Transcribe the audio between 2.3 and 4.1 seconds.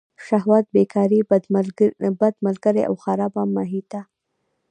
ملګري او خرابه محیطه.